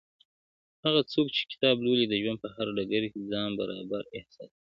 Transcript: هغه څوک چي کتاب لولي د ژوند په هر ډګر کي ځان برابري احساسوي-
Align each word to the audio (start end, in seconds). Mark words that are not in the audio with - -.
هغه 0.85 1.01
څوک 1.13 1.27
چي 1.35 1.43
کتاب 1.51 1.75
لولي 1.85 2.05
د 2.09 2.13
ژوند 2.21 2.39
په 2.43 2.49
هر 2.55 2.67
ډګر 2.77 3.03
کي 3.11 3.19
ځان 3.31 3.49
برابري 3.59 4.07
احساسوي- 4.17 4.49